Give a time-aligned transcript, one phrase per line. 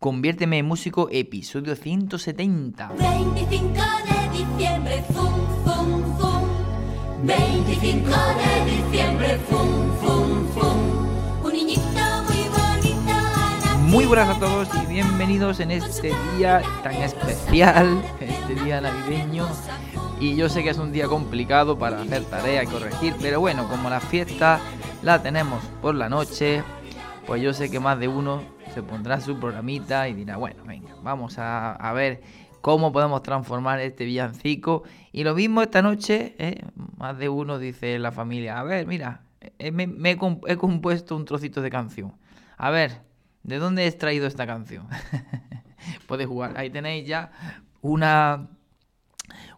[0.00, 2.90] Conviérteme en músico, episodio 170.
[2.90, 3.72] 25
[4.06, 6.42] de diciembre, fum, fum, fum.
[7.24, 11.44] 25 de diciembre, fum, fum, fum.
[11.44, 11.82] Un niñito
[12.28, 13.78] muy bonito.
[13.88, 19.48] Muy buenas a todos y bienvenidos en este día tan especial, este día navideño.
[20.20, 23.68] Y yo sé que es un día complicado para hacer tarea y corregir, pero bueno,
[23.68, 24.60] como la fiesta
[25.02, 26.62] la tenemos por la noche,
[27.26, 30.94] pues yo sé que más de uno se pondrá su programita y dirá, bueno, venga,
[31.02, 32.22] vamos a, a ver
[32.60, 34.82] cómo podemos transformar este villancico.
[35.12, 36.64] Y lo mismo esta noche, ¿eh?
[36.96, 39.22] más de uno dice la familia, a ver, mira,
[39.58, 42.12] eh, me, he, he compuesto un trocito de canción.
[42.56, 43.00] A ver,
[43.42, 44.86] ¿de dónde he extraído esta canción?
[46.06, 47.30] Podéis jugar, ahí tenéis ya
[47.80, 48.48] una...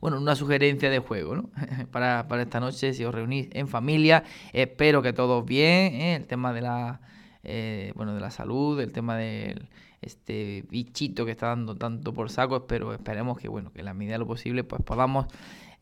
[0.01, 1.51] Bueno, una sugerencia de juego, ¿no?
[1.93, 6.15] para, para esta noche, si os reunís en familia, espero que todos bien, ¿eh?
[6.16, 7.01] el tema de la,
[7.45, 9.69] eh, bueno, de la salud, el tema del
[10.03, 13.95] este bichito que está dando tanto por saco, pero esperemos que, bueno, que en la
[13.95, 15.27] medida de lo posible, pues podamos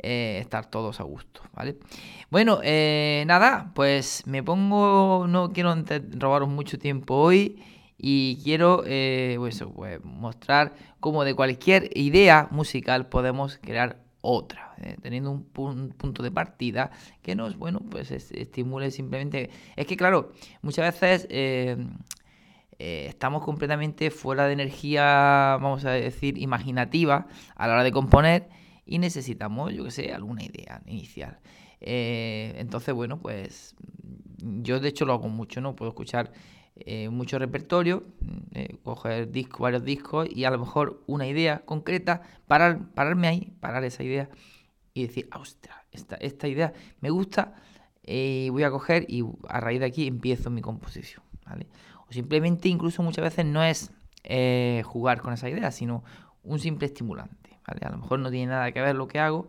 [0.01, 1.77] eh, estar todos a gusto, ¿vale?
[2.31, 5.75] Bueno, eh, nada, pues me pongo, no quiero
[6.19, 7.63] robaros mucho tiempo hoy
[7.97, 14.97] y quiero eh, pues, pues, mostrar cómo de cualquier idea musical podemos crear otra, eh,
[15.01, 16.91] teniendo un, pu- un punto de partida
[17.23, 19.51] que nos, bueno, pues es- estimule simplemente.
[19.77, 21.77] Es que, claro, muchas veces eh,
[22.79, 25.03] eh, estamos completamente fuera de energía,
[25.61, 27.27] vamos a decir, imaginativa
[27.57, 28.49] a la hora de componer
[28.87, 31.39] y necesitamos, yo que sé, alguna idea inicial.
[31.81, 33.75] Entonces, bueno, pues
[34.39, 35.75] yo de hecho lo hago mucho, ¿no?
[35.77, 36.33] Puedo escuchar
[36.87, 38.05] eh, mucho repertorio,
[38.53, 43.53] eh, coger discos, varios discos y a lo mejor una idea concreta, parar, pararme ahí,
[43.61, 44.29] parar esa idea
[44.95, 47.55] y decir, ah, ostras, esta, esta idea me gusta
[48.03, 51.23] eh, y voy a coger y a raíz de aquí empiezo mi composición.
[52.09, 53.91] O simplemente incluso muchas veces no es
[54.25, 56.05] eh, jugar con esa idea, sino
[56.43, 57.59] un simple estimulante.
[57.65, 59.49] A lo mejor no tiene nada que ver lo que hago,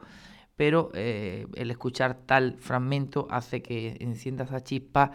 [0.57, 5.11] pero eh, el escuchar tal fragmento hace que encienda esa chispa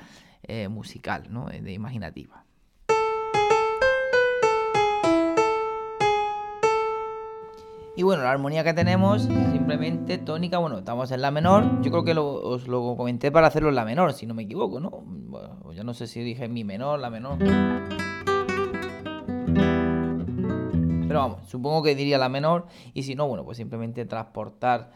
[0.49, 1.51] eh, musical, ¿no?
[1.51, 2.45] Eh, De imaginativa.
[7.97, 9.23] Y bueno, la armonía que tenemos,
[9.53, 11.81] simplemente tónica, bueno, estamos en la menor.
[11.83, 14.43] Yo creo que lo- os lo comenté para hacerlo en la menor, si no me
[14.43, 14.91] equivoco, ¿no?
[14.91, 17.39] Bueno, yo no sé si dije mi menor, la menor.
[21.07, 22.67] Pero vamos, supongo que diría la menor.
[22.95, 24.91] Y si no, bueno, pues simplemente transportar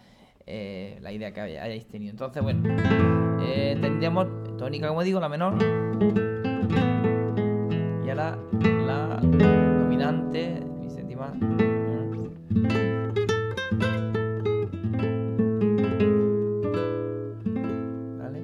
[0.47, 2.11] eh, la idea que hay- hayáis tenido.
[2.11, 2.63] Entonces, bueno,
[3.81, 4.27] tendríamos
[4.59, 5.55] tónica, como digo, la menor.
[8.05, 11.33] Y ahora la dominante, mi séptima.
[18.19, 18.43] ¿Vale?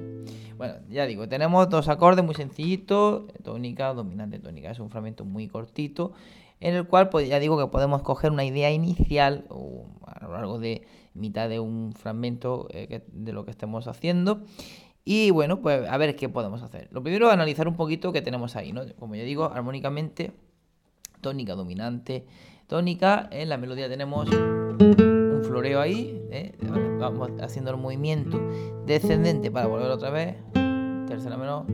[0.57, 4.71] Bueno, ya digo, tenemos dos acordes muy sencillitos, tónica, dominante, tónica.
[4.71, 6.13] Es un fragmento muy cortito,
[6.61, 10.31] en el cual, pues ya digo que podemos coger una idea inicial o a lo
[10.31, 14.41] largo de mitad de un fragmento eh, de lo que estemos haciendo.
[15.07, 16.89] Y bueno, pues a ver qué podemos hacer.
[16.91, 18.81] Lo primero analizar un poquito qué tenemos ahí, ¿no?
[18.99, 20.31] Como ya digo, armónicamente,
[21.21, 22.25] tónica, dominante,
[22.65, 23.29] tónica.
[23.31, 26.19] En la melodía tenemos un floreo ahí.
[26.31, 26.53] ¿eh?
[26.99, 28.41] Vamos haciendo el movimiento
[28.87, 30.37] descendente para volver otra vez.
[31.07, 31.65] Tercera menor.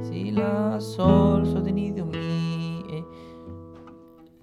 [0.00, 2.82] Si, la, sol, sostenido, mi.
[2.88, 3.04] eh.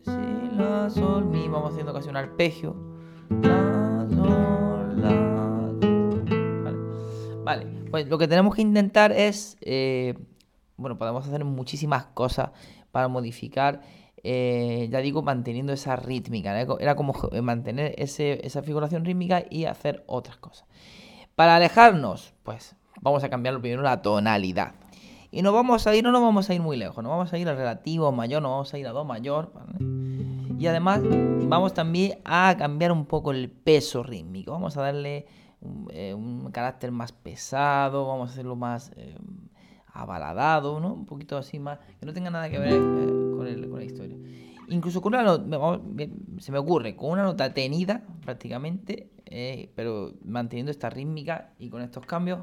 [0.04, 1.48] Si, la, sol, mi.
[1.48, 2.76] Vamos haciendo casi un arpegio.
[3.42, 3.81] La,
[7.92, 9.58] pues lo que tenemos que intentar es.
[9.62, 10.16] eh,
[10.78, 12.50] bueno, podemos hacer muchísimas cosas
[12.92, 13.82] para modificar.
[14.24, 16.54] eh, ya digo, manteniendo esa rítmica.
[16.66, 16.78] ¿no?
[16.80, 20.68] Era como mantener ese- esa figuración rítmica y hacer otras cosas.
[21.36, 24.74] Para alejarnos, pues vamos a cambiar primero la tonalidad.
[25.32, 27.38] Y nos vamos a ir, no nos vamos a ir muy lejos, nos vamos a
[27.40, 29.52] ir al relativo mayor, nos vamos a ir a do mayor.
[30.60, 31.02] Y además
[31.48, 34.52] vamos también a cambiar un poco el peso rítmico.
[34.52, 35.26] Vamos a darle
[35.62, 39.16] un, eh, un carácter más pesado, vamos a hacerlo más eh,
[39.94, 40.94] abaladado, ¿no?
[40.94, 43.86] Un poquito así más, que no tenga nada que ver eh, con, el- con la
[43.86, 44.18] historia.
[44.68, 45.80] Incluso con una nota,
[46.40, 51.82] se me ocurre, con una nota tenida prácticamente, eh, pero manteniendo esta rítmica y con
[51.82, 52.40] estos cambios.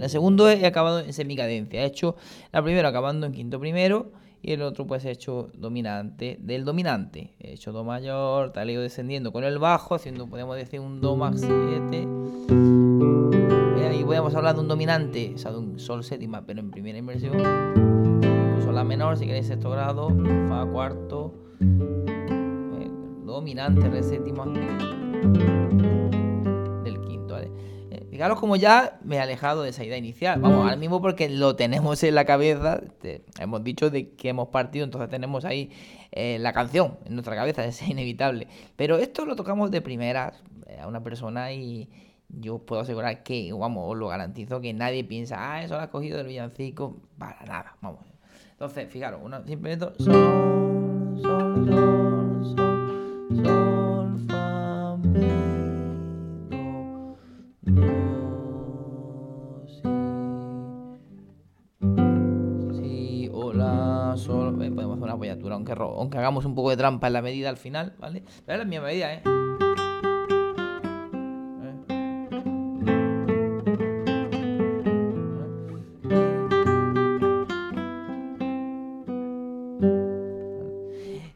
[0.00, 1.82] En el segundo he acabado en semicadencia.
[1.82, 2.16] He hecho
[2.52, 7.34] la primera acabando en quinto primero y el otro pues hecho dominante del dominante.
[7.38, 11.16] He hecho do mayor, tal ido descendiendo con el bajo, haciendo, podemos decir, un do
[11.16, 12.08] más 7.
[13.98, 16.96] Y podemos hablar de un dominante, o sea, de un sol séptima, pero en primera
[16.96, 17.34] inversión.
[17.36, 20.08] Incluso la menor, si queréis sexto grado,
[20.48, 22.90] fa cuarto, eh,
[23.26, 24.46] dominante, re séptima
[28.20, 30.42] Fijaros como ya me he alejado de esa idea inicial.
[30.42, 32.82] Vamos, ahora mismo porque lo tenemos en la cabeza.
[33.00, 35.70] te- hemos dicho de que hemos partido, entonces tenemos ahí
[36.12, 38.46] eh, la canción en nuestra cabeza, es inevitable.
[38.76, 40.34] Pero esto lo tocamos de primeras
[40.66, 41.88] eh, a una persona y
[42.28, 45.80] yo os puedo asegurar que, vamos, os lo garantizo que nadie piensa, ah, eso lo
[45.80, 46.98] has cogido del villancico.
[47.16, 48.00] Para nada, vamos.
[48.50, 51.99] Entonces, fijaros, uno simplemente sol, sol, sol,
[65.66, 68.22] aunque, hagamos un poco de trampa en la medida al final, ¿vale?
[68.46, 69.22] Pero es la misma medida, ¿eh?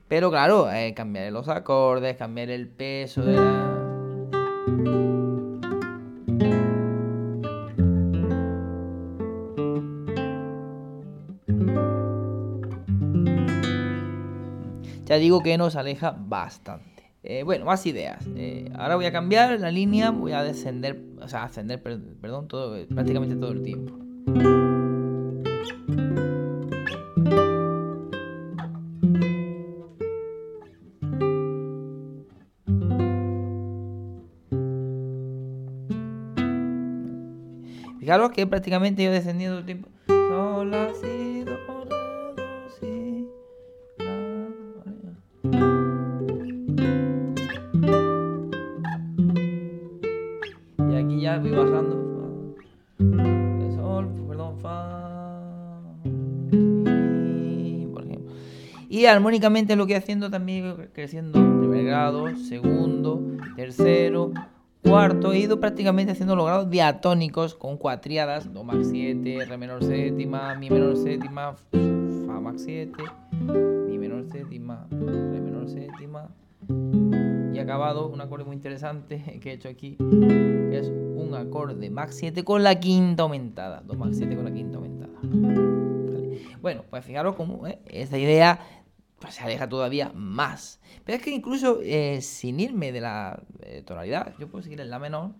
[0.08, 3.74] Pero claro, eh, cambiar los acordes, cambiar el peso de la...
[15.14, 17.04] Ya digo que nos aleja bastante.
[17.22, 18.26] Eh, bueno, más ideas.
[18.34, 22.48] Eh, ahora voy a cambiar la línea, voy a descender, o sea, ascender, per- perdón,
[22.48, 23.94] todo, prácticamente todo el tiempo.
[37.98, 39.88] Fijaros que prácticamente yo descendiendo el tiempo.
[40.08, 40.92] Sol, la,
[58.94, 63.20] Y armónicamente lo que haciendo también creciendo primer grado, segundo,
[63.56, 64.30] tercero,
[64.84, 65.32] cuarto.
[65.32, 70.54] He ido prácticamente haciendo los grados diatónicos con cuatriadas, do max 7, re menor séptima,
[70.54, 71.56] mi menor séptima,
[72.24, 72.92] fa max 7,
[73.88, 76.28] mi menor séptima, re menor séptima.
[77.52, 79.96] Y acabado un acorde muy interesante que he hecho aquí,
[80.70, 84.76] es un acorde max 7 con la quinta aumentada, do max 7 con la quinta
[84.76, 85.10] aumentada.
[86.62, 88.83] Bueno, pues fijaros cómo eh, esta idea
[89.18, 90.80] pues, se aleja todavía más.
[91.04, 94.90] Pero es que incluso eh, sin irme de la eh, tonalidad, yo puedo seguir en
[94.90, 95.30] la menor.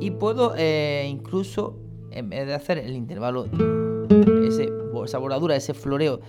[0.00, 1.78] Y puedo eh, incluso,
[2.10, 3.46] en vez de hacer el intervalo,
[4.46, 4.70] ese,
[5.04, 6.20] esa bordadura, ese floreo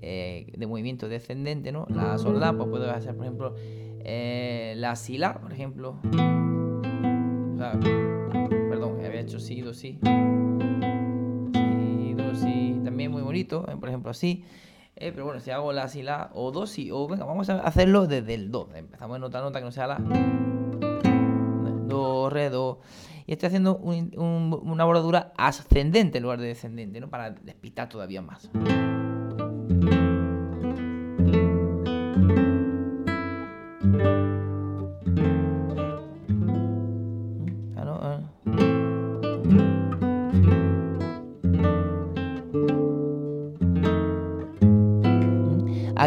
[0.00, 1.86] de movimiento descendente, ¿no?
[1.90, 3.54] La sol la, pues puedo hacer, por ejemplo,
[4.04, 5.98] la si la, por ejemplo.
[8.70, 9.74] Perdón, había hecho si, do.
[9.74, 9.98] Si,
[13.28, 14.44] bonito, eh, por ejemplo, así.
[14.96, 17.60] Eh, pero bueno, si hago la, si, la, o do, si, o venga, vamos a
[17.60, 18.68] hacerlo desde el do.
[18.74, 19.98] Empezamos en otra nota que no sea la.
[21.86, 22.80] Do, re, do.
[23.26, 27.08] Y estoy haciendo un- un- una bordadura ascendente en lugar de descendente, ¿no?
[27.08, 28.50] Para despistar todavía más.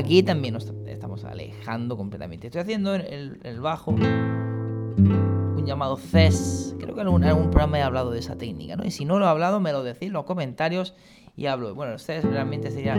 [0.02, 2.48] Aquí también nos estamos alejando completamente.
[2.48, 6.76] Estoy haciendo en el, bajo un llamado CES.
[6.80, 8.76] Creo que en algún, algún programa he hablado de esa técnica.
[8.84, 10.96] Y si no lo he hablado, me lo decís en los comentarios
[11.38, 11.76] y hablo.
[11.76, 12.96] Bueno, el CES realmente sería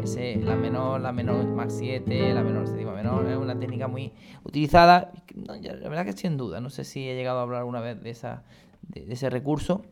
[0.00, 3.28] este, la menor, la menor max 7, la menor séptima menor.
[3.28, 4.12] Es una técnica muy
[4.44, 5.10] utilizada.
[5.34, 6.60] La verdad que sin duda.
[6.60, 8.44] No sé si he llegado a hablar alguna vez de, esa,
[8.82, 9.82] de, de ese recurso.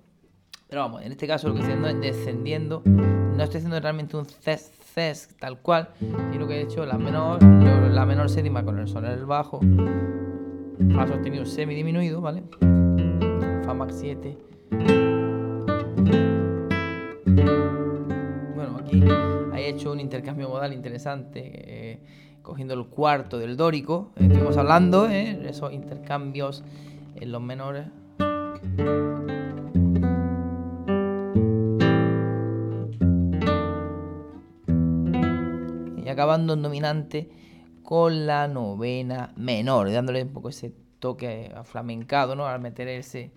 [0.68, 2.82] Pero vamos, en este caso lo que estoy haciendo es descendiendo.
[2.86, 5.90] No estoy haciendo realmente un ces, ces tal cual,
[6.32, 9.60] sino que he hecho la menor, la menor séptima con el sol en el bajo,
[10.94, 12.42] fa sostenido semidisminuido, ¿vale?
[13.64, 14.36] Fa max 7.
[18.54, 19.04] Bueno, aquí
[19.56, 22.00] he hecho un intercambio modal interesante, eh,
[22.42, 24.10] cogiendo el cuarto del dórico.
[24.16, 25.38] Estuvimos hablando ¿eh?
[25.48, 26.64] esos intercambios
[27.14, 27.86] en los menores.
[36.20, 37.30] Acabando en dominante
[37.82, 42.46] con la novena menor, dándole un poco ese toque aflamencado, ¿no?
[42.46, 43.30] Al meter ese,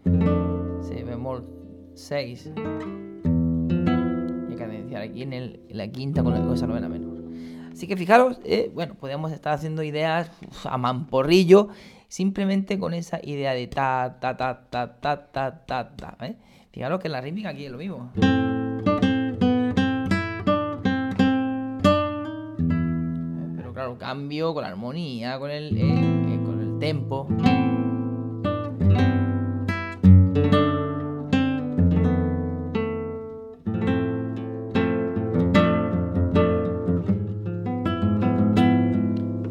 [0.82, 1.48] ese bemol
[1.94, 2.52] 6.
[4.50, 7.24] Y cadenciar aquí en, el, en la quinta con, esa novena menor.
[7.72, 10.30] Así que fijaros, eh, bueno, podemos estar haciendo ideas
[10.66, 11.70] a mamporrillo,
[12.10, 16.18] simplemente con esa idea de ta, ta, ta, ta, ta, ta, ta, ta.
[16.20, 16.36] ¿eh?
[16.74, 18.12] Fijaros que la rítmica aquí es lo mismo.
[23.98, 27.28] Cambio con la armonía, con el, eh, eh, con el tempo.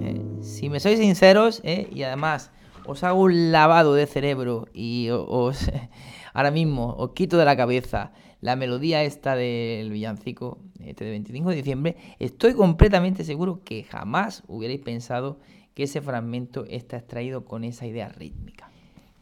[0.00, 2.50] Eh, si me sois sinceros, eh, y además
[2.86, 5.70] os hago un lavado de cerebro y os
[6.34, 11.50] ahora mismo os quito de la cabeza la melodía esta del villancico este de 25
[11.50, 15.38] de diciembre, estoy completamente seguro que jamás hubierais pensado
[15.74, 18.71] que ese fragmento está extraído con esa idea rítmica.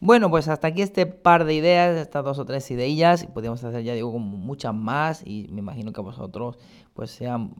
[0.03, 3.63] Bueno, pues hasta aquí este par de ideas, estas dos o tres ideillas, y podemos
[3.63, 6.57] hacer ya digo muchas más, y me imagino que a vosotros
[6.95, 7.53] pues se han,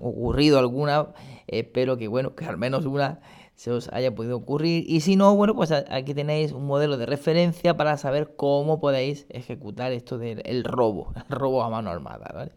[0.00, 1.08] ocurrido alguna,
[1.48, 3.18] espero que bueno, que al menos una
[3.56, 7.06] se os haya podido ocurrir, y si no, bueno, pues aquí tenéis un modelo de
[7.06, 12.30] referencia para saber cómo podéis ejecutar esto del el robo, el robo a mano armada,
[12.32, 12.52] ¿vale?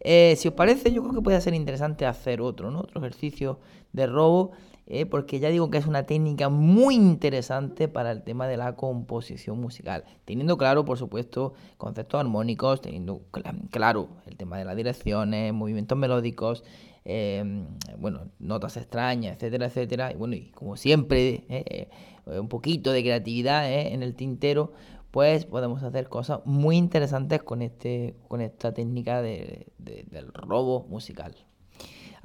[0.00, 2.80] Eh, si os parece, yo creo que puede ser interesante hacer otro, ¿no?
[2.80, 3.58] Otro ejercicio
[3.94, 4.52] de robo,
[4.86, 8.76] eh, porque ya digo que es una técnica muy interesante para el tema de la
[8.76, 14.76] composición musical, teniendo claro, por supuesto, conceptos armónicos, teniendo cla- claro el tema de las
[14.76, 16.62] direcciones, movimientos melódicos,
[17.04, 17.64] eh,
[17.98, 20.12] bueno, notas extrañas, etcétera, etcétera.
[20.12, 21.88] Y bueno, y como siempre, eh,
[22.26, 24.72] eh, un poquito de creatividad eh, en el tintero,
[25.12, 30.84] pues podemos hacer cosas muy interesantes con, este, con esta técnica de- de- del robo
[30.88, 31.34] musical.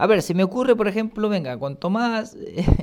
[0.02, 2.36] A ver, se me ocurre, por ejemplo, venga, cuanto más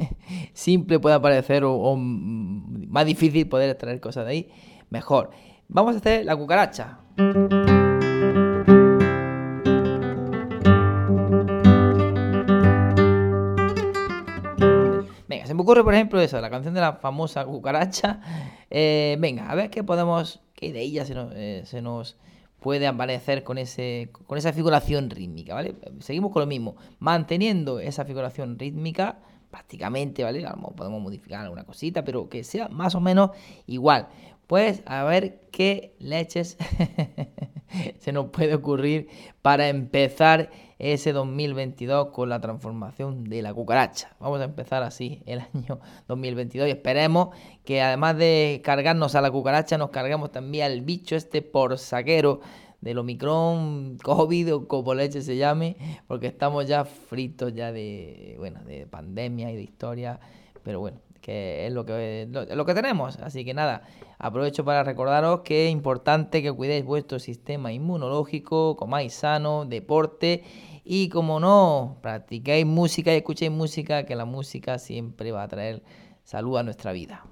[0.52, 4.52] simple pueda parecer o, más difícil poder extraer cosas de ahí,
[4.88, 5.30] mejor.
[5.66, 7.00] Vamos a hacer la cucaracha.
[15.26, 18.20] Venga, se me ocurre, por ejemplo, eso, la canción de la famosa cucaracha.
[18.70, 22.16] Eh, venga, a ver qué podemos, qué de ella se nos, eh, se nos
[22.60, 25.74] puede aparecer con, ese, con esa figuración rítmica, ¿vale?
[26.00, 29.18] Seguimos con lo mismo, manteniendo esa figuración rítmica
[29.50, 30.46] prácticamente, ¿vale?
[30.76, 33.30] Podemos modificar alguna cosita, pero que sea más o menos
[33.66, 34.08] igual.
[34.46, 36.56] Pues a ver qué leches
[38.08, 39.06] se nos puede ocurrir
[39.42, 44.16] para empezar ese 2022 con la transformación de la cucaracha.
[44.18, 47.36] Vamos a empezar así el año 2022 y esperemos
[47.66, 52.40] que además de cargarnos a la cucaracha nos carguemos también al bicho este por saquero
[52.80, 58.64] del Omicron, COVID o como leche se llame, porque estamos ya fritos ya de, bueno,
[58.64, 60.18] de pandemia y de historia,
[60.62, 60.98] pero bueno,
[61.28, 63.18] que es lo que, lo, que tenemos.
[63.18, 63.82] Así que nada,
[64.18, 70.42] aprovecho para recordaros que es importante que cuidéis vuestro sistema inmunológico, comáis sano, deporte
[70.84, 75.82] y como no, practiquéis música y escuchéis música, que la música siempre va a traer
[76.24, 77.26] salud a nuestra vida.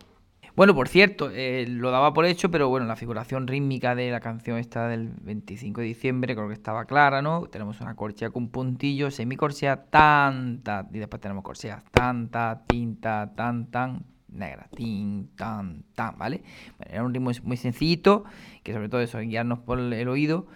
[0.57, 4.21] Bueno, por cierto, eh, lo daba por hecho, pero bueno, la figuración rítmica de la
[4.21, 7.43] canción esta del 25 de diciembre creo que estaba clara, ¿no?
[7.49, 12.99] Tenemos una corchea con puntillo, semicorchea, tan, ta, y después tenemos corcheas, tan, ta, tin,
[12.99, 16.43] ta, tan, tan, negra, tin, tan, tan, ¿vale?
[16.79, 18.25] Bueno, era un ritmo muy sencillito,
[18.63, 20.47] que sobre todo eso, guiarnos por el oído,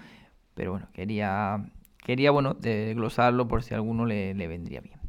[0.55, 1.63] pero bueno, quería,
[2.03, 5.00] quería bueno, desglosarlo por si a alguno le, le vendría bien.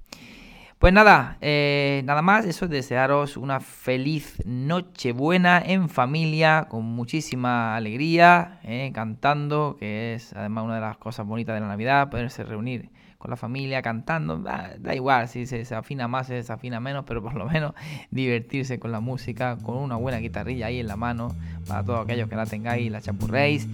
[0.82, 7.76] Pues nada, eh, nada más, eso, desearos una feliz noche buena en familia, con muchísima
[7.76, 12.44] alegría, eh, cantando, que es además una de las cosas bonitas de la Navidad, poderse
[12.44, 16.80] reunir con la familia cantando, da, da igual si se, se afina más, se desafina
[16.80, 17.76] menos, pero por lo menos
[18.10, 21.28] divertirse con la música, con una buena guitarrilla ahí en la mano,
[21.68, 23.68] para todos aquellos que la tengáis, la chapurréis.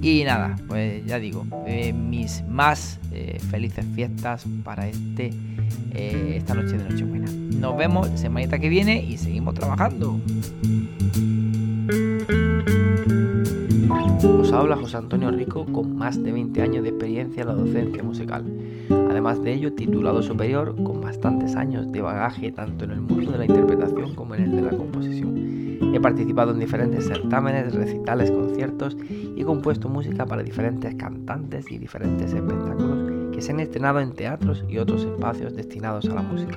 [0.00, 5.30] Y nada, pues ya digo, eh, mis más eh, felices fiestas para este
[5.94, 7.30] eh, esta noche de Nochebuena.
[7.30, 10.20] Nos vemos semanita que viene y seguimos trabajando.
[14.24, 18.02] Os habla José Antonio Rico con más de 20 años de experiencia en la docencia
[18.02, 18.44] musical.
[19.12, 23.36] Además de ello, titulado superior con bastantes años de bagaje tanto en el mundo de
[23.36, 25.94] la interpretación como en el de la composición.
[25.94, 28.96] He participado en diferentes certámenes, recitales, conciertos
[29.36, 34.14] y he compuesto música para diferentes cantantes y diferentes espectáculos que se han estrenado en
[34.14, 36.56] teatros y otros espacios destinados a la música.